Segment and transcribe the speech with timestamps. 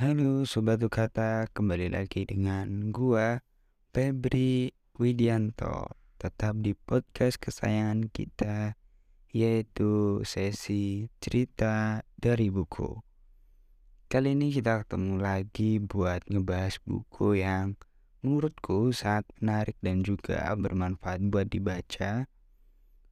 [0.00, 3.44] Halo Sobat Kata, kembali lagi dengan gua
[3.92, 5.92] Febri Widianto.
[6.16, 8.80] Tetap di podcast kesayangan kita
[9.36, 12.96] Yaitu sesi cerita dari buku.
[14.08, 17.76] Kali ini kita ketemu lagi buat ngebahas buku yang
[18.24, 22.24] menurutku sangat menarik dan juga bermanfaat buat dibaca.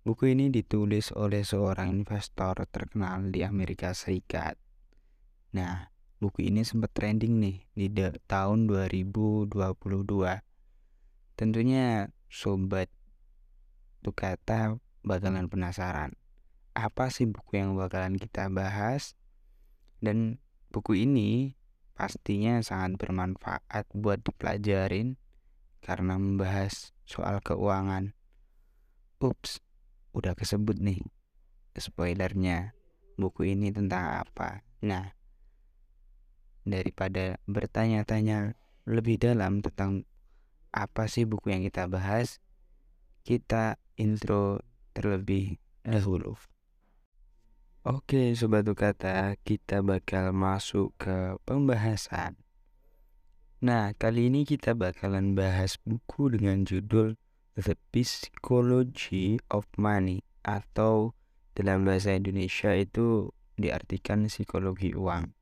[0.09, 4.57] Buku ini ditulis oleh seorang investor terkenal di Amerika Serikat.
[5.53, 7.87] Nah, buku ini sempat trending nih di
[8.27, 9.55] tahun 2022.
[11.39, 12.91] Tentunya sobat
[14.03, 16.19] tuh kata bakalan penasaran.
[16.75, 19.15] Apa sih buku yang bakalan kita bahas?
[20.03, 20.43] Dan
[20.75, 21.55] buku ini
[21.95, 25.19] pastinya sangat bermanfaat buat dipelajarin
[25.83, 28.15] karena membahas soal keuangan.
[29.23, 29.63] Ups,
[30.15, 31.03] udah kesebut nih
[31.79, 32.75] spoilernya.
[33.19, 34.63] Buku ini tentang apa?
[34.87, 35.18] Nah,
[36.71, 38.57] daripada bertanya-tanya
[38.89, 40.09] lebih dalam tentang
[40.73, 42.41] apa sih buku yang kita bahas,
[43.25, 44.61] kita intro
[44.93, 46.37] terlebih dahulu.
[47.89, 52.37] Oke, sobat kata, kita bakal masuk ke pembahasan.
[53.59, 57.17] Nah, kali ini kita bakalan bahas buku dengan judul
[57.59, 61.17] The Psychology of Money atau
[61.59, 65.38] dalam bahasa Indonesia itu diartikan psikologi uang.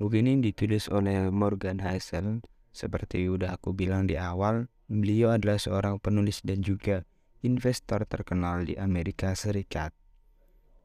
[0.00, 2.40] Buku ini ditulis oleh Morgan Housel.
[2.72, 7.04] Seperti udah aku bilang di awal, beliau adalah seorang penulis dan juga
[7.44, 9.92] investor terkenal di Amerika Serikat.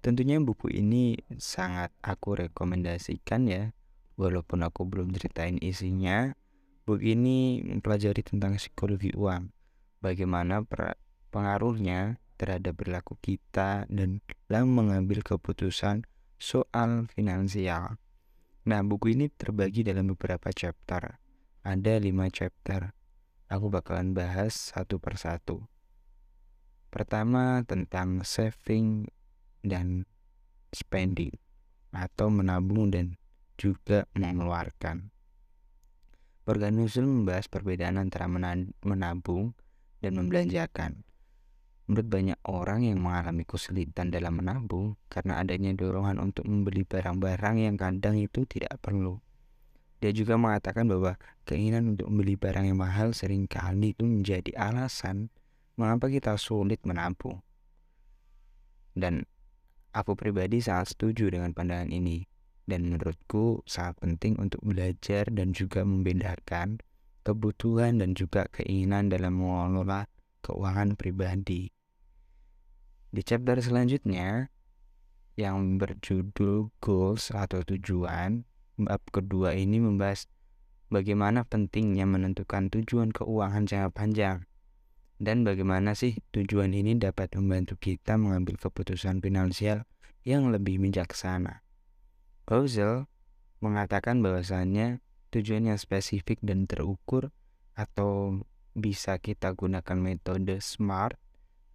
[0.03, 3.71] Tentunya buku ini sangat aku rekomendasikan ya,
[4.19, 6.35] walaupun aku belum ceritain isinya.
[6.83, 9.47] Buku ini mempelajari tentang psikologi uang,
[10.03, 10.59] bagaimana
[11.31, 14.19] pengaruhnya terhadap perilaku kita dan
[14.51, 16.03] dalam mengambil keputusan
[16.35, 17.95] soal finansial.
[18.65, 21.21] Nah, buku ini terbagi dalam beberapa chapter.
[21.61, 22.97] Ada lima chapter.
[23.45, 25.69] Aku bakalan bahas satu persatu.
[26.89, 29.05] Pertama tentang saving
[29.61, 30.09] dan
[30.73, 31.29] spending
[31.93, 33.21] atau menabung dan
[33.53, 35.13] juga mengeluarkan.
[36.49, 38.25] Organisasi membahas perbedaan antara
[38.81, 39.53] menabung
[40.01, 41.04] dan membelanjakan.
[41.85, 47.77] Menurut banyak orang yang mengalami kesulitan dalam menabung karena adanya dorongan untuk membeli barang-barang yang
[47.77, 49.21] kadang itu tidak perlu.
[50.01, 51.13] Dia juga mengatakan bahwa
[51.45, 55.29] keinginan untuk membeli barang yang mahal sering kali itu menjadi alasan
[55.77, 57.45] mengapa kita sulit menabung.
[58.97, 59.29] Dan
[59.93, 62.25] aku pribadi sangat setuju dengan pandangan ini
[62.65, 66.81] dan menurutku sangat penting untuk belajar dan juga membedakan
[67.21, 70.09] kebutuhan dan juga keinginan dalam mengelola
[70.41, 71.74] keuangan pribadi.
[73.15, 74.51] Di chapter selanjutnya
[75.39, 78.43] yang berjudul goals atau tujuan,
[78.75, 80.27] bab kedua ini membahas
[80.91, 84.43] bagaimana pentingnya menentukan tujuan keuangan jangka panjang
[85.23, 89.87] dan bagaimana sih tujuan ini dapat membantu kita mengambil keputusan finansial
[90.27, 91.63] yang lebih bijaksana.
[92.51, 93.07] Housel
[93.63, 94.99] mengatakan bahwasannya
[95.31, 97.31] tujuan yang spesifik dan terukur
[97.79, 98.43] atau
[98.75, 101.15] bisa kita gunakan metode SMART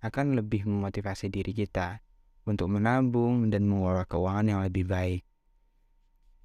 [0.00, 2.00] akan lebih memotivasi diri kita
[2.49, 5.22] untuk menabung dan mengelola keuangan yang lebih baik.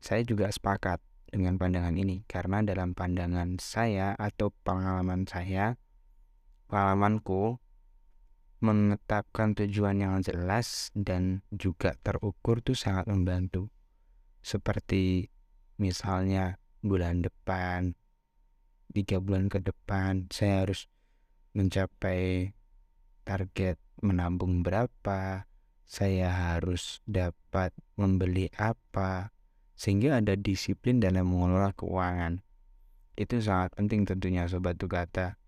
[0.03, 0.99] Saya juga sepakat
[1.31, 5.79] dengan pandangan ini karena dalam pandangan saya atau pengalaman saya,
[6.67, 7.57] pengalamanku
[8.63, 13.71] menetapkan tujuan yang jelas dan juga terukur itu sangat membantu.
[14.45, 15.31] Seperti
[15.81, 17.97] misalnya bulan depan,
[18.93, 20.87] tiga bulan ke depan, saya harus
[21.51, 22.53] mencapai
[23.25, 25.49] target menabung berapa,
[25.83, 29.33] saya harus dapat membeli apa,
[29.73, 32.45] sehingga ada disiplin dalam mengelola keuangan.
[33.17, 35.41] Itu sangat penting tentunya sobat kata.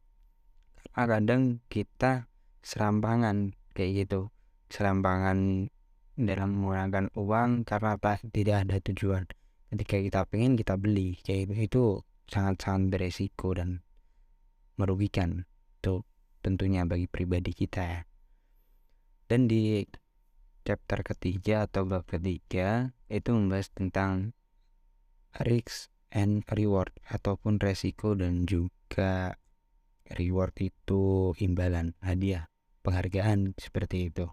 [0.98, 2.26] Karena kadang kita
[2.66, 4.34] serampangan kayak gitu,
[4.74, 5.70] serampangan
[6.18, 9.30] dalam menggunakan uang karena apa tidak ada tujuan.
[9.70, 11.84] Ketika kita pengen kita beli kayak gitu itu
[12.28, 13.86] sangat-sangat beresiko dan
[14.80, 15.46] merugikan
[15.86, 16.02] tuh
[16.42, 18.06] tentunya bagi pribadi kita.
[19.28, 19.84] Dan di
[20.68, 24.36] chapter ketiga atau bab ketiga itu membahas tentang
[25.44, 29.40] risk and reward ataupun resiko dan juga
[30.12, 32.48] reward itu imbalan hadiah
[32.84, 34.32] penghargaan seperti itu.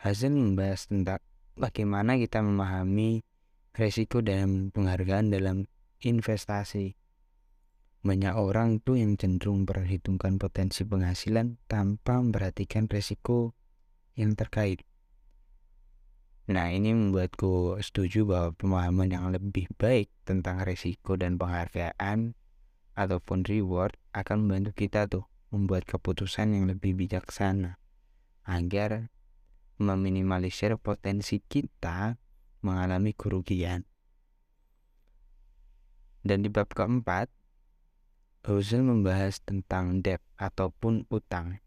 [0.00, 1.20] Hasil membahas tentang
[1.56, 3.24] bagaimana kita memahami
[3.72, 5.64] resiko dan penghargaan dalam
[6.04, 6.96] investasi
[8.04, 13.56] banyak orang tuh yang cenderung perhitungkan potensi penghasilan tanpa memperhatikan resiko
[14.12, 14.84] yang terkait.
[16.44, 22.36] Nah, ini membuatku setuju bahwa pemahaman yang lebih baik tentang resiko dan penghargaan
[22.92, 27.80] ataupun reward akan membantu kita tuh membuat keputusan yang lebih bijaksana
[28.44, 29.08] agar
[29.80, 32.20] meminimalisir potensi kita
[32.60, 33.88] mengalami kerugian.
[36.20, 37.32] Dan di bab keempat,
[38.44, 41.64] Husserl membahas tentang debt ataupun utang.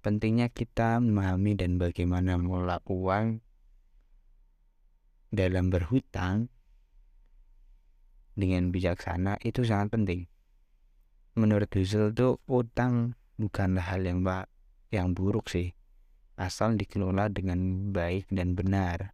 [0.00, 3.44] Pentingnya kita memahami dan bagaimana mengelola uang
[5.28, 6.48] dalam berhutang
[8.32, 10.20] dengan bijaksana itu sangat penting.
[11.36, 14.24] Menurut Husserl itu utang bukanlah hal yang
[14.88, 15.76] yang buruk sih,
[16.40, 19.12] asal dikelola dengan baik dan benar,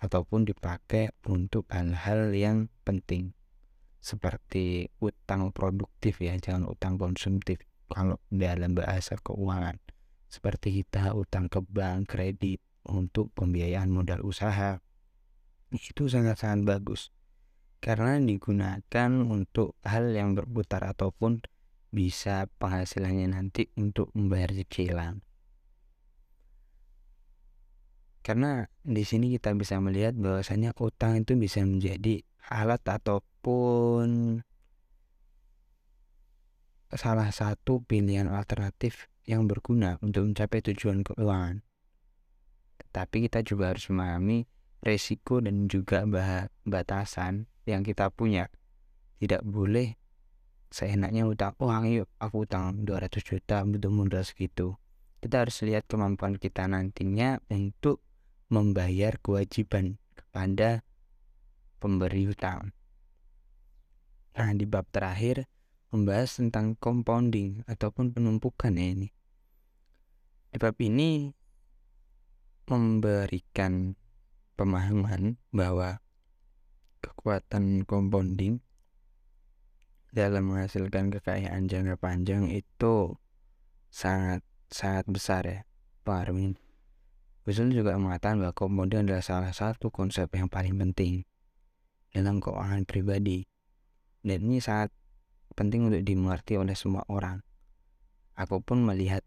[0.00, 3.35] ataupun dipakai untuk hal-hal yang penting,
[4.06, 7.58] seperti utang produktif ya, jangan utang konsumtif
[7.90, 9.82] kalau dalam bahasa keuangan,
[10.30, 14.78] seperti kita utang ke bank, kredit untuk pembiayaan modal usaha,
[15.74, 17.10] itu sangat-sangat bagus
[17.82, 21.42] karena digunakan untuk hal yang berputar ataupun
[21.90, 25.22] bisa penghasilannya nanti untuk membayar cicilan.
[28.26, 34.40] Karena di sini kita bisa melihat bahwasanya utang itu bisa menjadi alat ataupun
[36.94, 41.66] salah satu pilihan alternatif yang berguna untuk mencapai tujuan keuangan.
[42.78, 44.46] Tetapi kita juga harus memahami
[44.86, 46.06] resiko dan juga
[46.62, 48.46] batasan yang kita punya.
[49.18, 49.98] Tidak boleh
[50.70, 54.78] seenaknya utang, oh yuk aku utang 200 juta untuk modal segitu.
[55.18, 57.98] Kita harus lihat kemampuan kita nantinya untuk
[58.46, 60.85] membayar kewajiban kepada
[61.76, 62.72] pemberi hutang.
[64.36, 65.48] Nah, di bab terakhir
[65.88, 69.08] membahas tentang compounding ataupun penumpukan ya ini.
[70.52, 71.32] Di bab ini
[72.68, 73.96] memberikan
[74.60, 76.04] pemahaman bahwa
[77.00, 78.60] kekuatan compounding
[80.12, 83.16] dalam menghasilkan kekayaan jangka panjang itu
[83.88, 85.60] sangat sangat besar ya
[86.04, 86.60] pengaruhnya.
[87.46, 91.22] Wisnu juga mengatakan bahwa compounding adalah salah satu konsep yang paling penting
[92.16, 93.44] dalam keuangan pribadi
[94.24, 94.88] dan ini sangat
[95.52, 97.44] penting untuk dimengerti oleh semua orang.
[98.36, 99.20] Aku pun melihat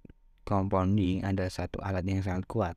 [0.46, 2.76] compounding adalah satu alat yang sangat kuat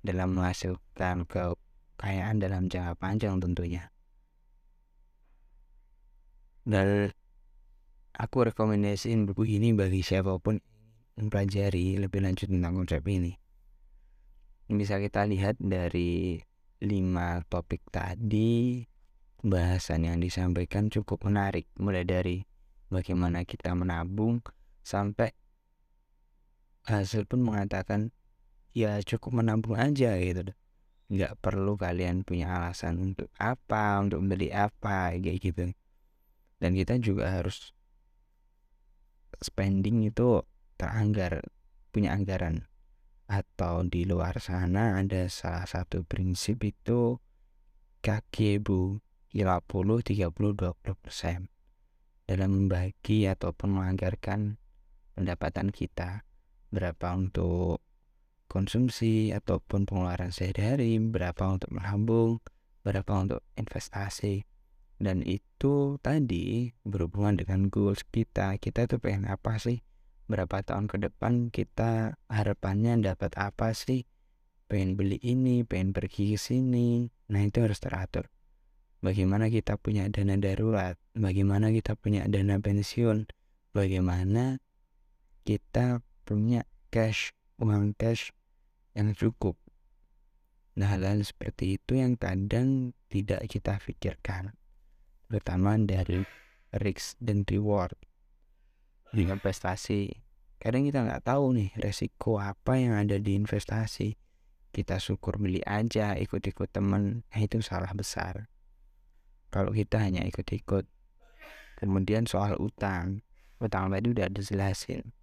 [0.00, 3.92] dalam menghasilkan kekayaan dalam jangka panjang tentunya.
[6.64, 7.12] Dan
[8.16, 10.60] aku rekomendasiin buku ini bagi siapa pun
[11.14, 13.36] yang mempelajari lebih lanjut tentang konsep ini.
[14.66, 16.40] Bisa kita lihat dari
[16.84, 18.82] lima topik tadi
[19.44, 21.68] bahasan yang disampaikan cukup menarik.
[21.76, 22.36] Mulai dari
[22.88, 24.40] bagaimana kita menabung
[24.80, 25.36] sampai
[26.88, 28.12] hasil pun mengatakan
[28.72, 30.48] ya cukup menabung aja gitu.
[31.12, 35.64] Nggak perlu kalian punya alasan untuk apa untuk beli apa kayak gitu.
[36.56, 37.76] Dan kita juga harus
[39.44, 40.40] spending itu
[40.80, 41.44] teranggar
[41.92, 42.64] punya anggaran.
[43.28, 47.20] Atau di luar sana ada salah satu prinsip itu
[48.04, 49.03] kaki bu
[49.34, 51.50] 50 30 20 persen
[52.24, 54.56] dalam membagi ataupun menganggarkan
[55.18, 56.22] pendapatan kita
[56.70, 57.82] berapa untuk
[58.46, 62.38] konsumsi ataupun pengeluaran sehari-hari, berapa untuk menabung,
[62.86, 64.46] berapa untuk investasi.
[65.02, 68.54] Dan itu tadi berhubungan dengan goals kita.
[68.62, 69.82] Kita itu pengen apa sih?
[70.30, 74.06] Berapa tahun ke depan kita harapannya dapat apa sih?
[74.70, 77.10] Pengen beli ini, pengen pergi ke sini.
[77.28, 78.33] Nah, itu harus teratur.
[79.04, 83.28] Bagaimana kita punya dana darurat, bagaimana kita punya dana pensiun,
[83.76, 84.64] bagaimana
[85.44, 88.32] kita punya cash, uang cash
[88.96, 89.60] yang cukup.
[90.80, 94.56] Nah, hal-hal seperti itu yang kadang tidak kita pikirkan,
[95.28, 96.24] terutama dari
[96.72, 97.92] risk dan reward
[99.12, 100.16] di investasi.
[100.56, 104.16] Kadang kita nggak tahu nih resiko apa yang ada di investasi.
[104.72, 108.48] Kita syukur beli aja, ikut-ikut temen, nah itu salah besar.
[109.54, 110.82] Kalau kita hanya ikut-ikut.
[111.78, 113.22] Kemudian soal utang,
[113.62, 115.14] utang tadi udah dijelasin.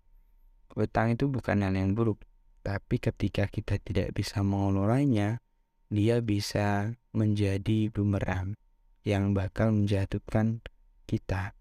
[0.71, 2.23] Utang itu bukan hal yang buruk,
[2.63, 5.43] tapi ketika kita tidak bisa mengelolanya,
[5.91, 8.55] dia bisa menjadi bumerang
[9.03, 10.63] yang bakal menjatuhkan
[11.11, 11.51] kita.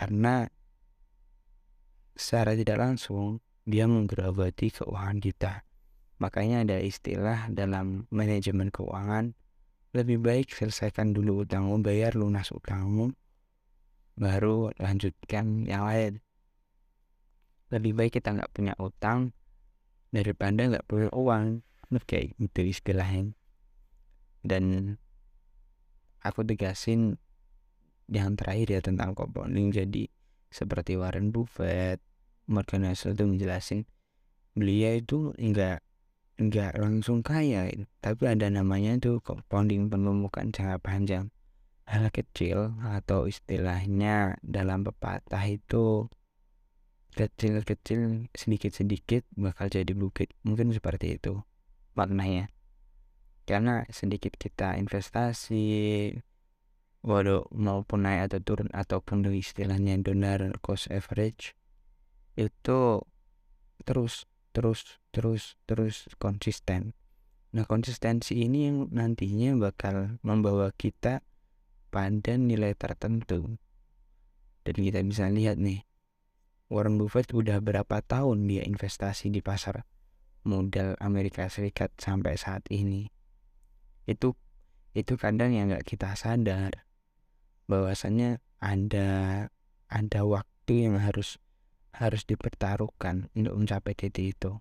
[0.00, 0.48] Karena
[2.16, 5.68] secara tidak langsung dia menggerabati keuangan kita.
[6.16, 9.36] Makanya ada istilah dalam manajemen keuangan,
[9.92, 13.12] lebih baik selesaikan dulu utangmu, bayar lunas utangmu,
[14.16, 16.24] baru lanjutkan yang lain.
[17.72, 19.36] Lebih baik kita nggak punya utang,
[20.12, 21.64] daripada nggak punya uang.
[21.92, 23.36] Kayak gitu istilahnya.
[24.40, 24.96] Dan
[26.24, 27.20] aku tegasin
[28.08, 29.68] yang terakhir ya tentang compounding.
[29.68, 30.08] Jadi
[30.48, 32.00] seperti Warren Buffett
[32.48, 33.84] Morgan Housel itu menjelasin
[34.56, 35.84] beliau itu enggak
[36.42, 37.70] enggak langsung kaya.
[38.02, 41.30] Tapi ada namanya tuh compounding penumpukan jangka panjang.
[41.86, 46.10] Hal kecil atau istilahnya dalam pepatah itu
[47.12, 50.34] kecil-kecil sedikit-sedikit bakal jadi bukit.
[50.42, 51.42] Mungkin seperti itu
[51.94, 52.50] maknanya.
[53.46, 55.64] Karena sedikit kita investasi
[57.02, 61.58] waduh maupun naik atau turun ataupun istilahnya dollar cost average
[62.38, 63.02] itu
[63.82, 66.92] terus terus terus terus konsisten.
[67.52, 71.20] Nah konsistensi ini yang nantinya bakal membawa kita
[71.92, 73.60] pada nilai tertentu.
[74.62, 75.84] Dan kita bisa lihat nih
[76.72, 79.84] Warren Buffett udah berapa tahun dia investasi di pasar
[80.48, 83.12] modal Amerika Serikat sampai saat ini?
[84.08, 84.32] Itu
[84.96, 86.88] itu kadang yang nggak kita sadar.
[87.68, 89.08] Bahwasannya ada
[89.92, 91.36] ada waktu yang harus
[91.92, 94.52] harus dipertaruhkan untuk mencapai titik itu.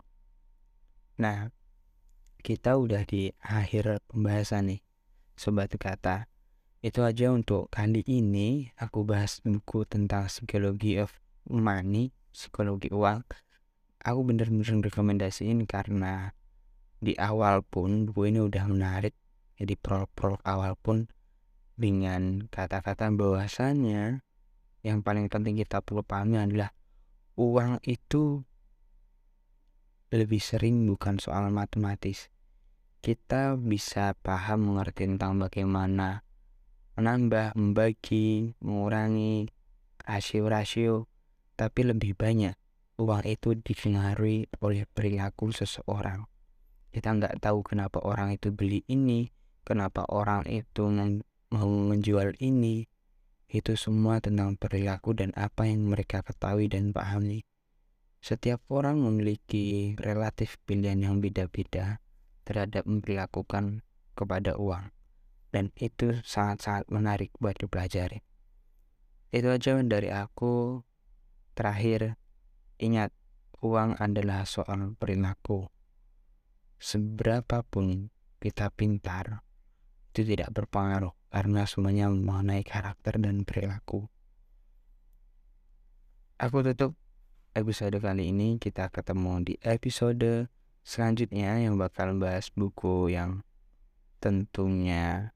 [1.20, 1.50] Nah,
[2.42, 4.82] kita udah di akhir pembahasan nih,
[5.38, 6.28] sobat kata.
[6.82, 11.14] Itu aja untuk kali ini aku bahas buku tentang psikologi of
[11.46, 13.22] money, psikologi uang.
[14.02, 16.34] Aku bener-bener rekomendasiin karena
[16.98, 19.14] di awal pun buku ini udah menarik.
[19.62, 21.06] Jadi prolog-prolog awal pun
[21.78, 24.26] dengan kata-kata bahwasannya
[24.82, 26.74] yang paling penting kita perlu pahami adalah
[27.42, 28.46] uang itu
[30.14, 32.30] lebih sering bukan soal matematis.
[33.02, 36.22] Kita bisa paham mengerti tentang bagaimana
[37.02, 39.50] menambah, membagi, mengurangi
[40.06, 41.10] rasio-rasio,
[41.58, 42.54] tapi lebih banyak
[43.02, 46.30] uang itu dipengaruhi oleh perilaku seseorang.
[46.94, 49.34] Kita nggak tahu kenapa orang itu beli ini,
[49.66, 50.86] kenapa orang itu
[51.50, 52.86] mau menjual ini
[53.52, 57.44] itu semua tentang perilaku dan apa yang mereka ketahui dan pahami.
[58.24, 62.00] Setiap orang memiliki relatif pilihan yang beda-beda
[62.48, 63.84] terhadap memperlakukan
[64.16, 64.96] kepada uang.
[65.52, 68.24] Dan itu sangat-sangat menarik buat dipelajari.
[69.36, 70.80] Itu aja dari aku.
[71.52, 72.16] Terakhir,
[72.80, 73.12] ingat,
[73.60, 75.68] uang adalah soal perilaku.
[76.80, 79.44] Seberapapun kita pintar,
[80.16, 84.12] itu tidak berpengaruh karena semuanya mengenai karakter dan perilaku.
[86.36, 87.00] Aku tutup
[87.56, 88.60] episode kali ini.
[88.60, 90.52] Kita ketemu di episode
[90.84, 93.48] selanjutnya yang bakal bahas buku yang
[94.20, 95.32] tentunya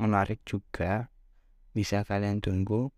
[0.00, 1.12] menarik juga.
[1.76, 2.88] Bisa kalian tunggu.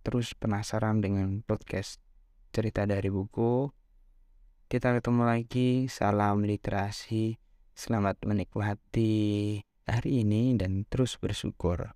[0.00, 2.00] Terus penasaran dengan podcast
[2.56, 3.68] cerita dari buku.
[4.64, 5.92] Kita ketemu lagi.
[5.92, 7.36] Salam literasi.
[7.74, 11.92] Selamat menikmati hari ini dan terus bersyukur.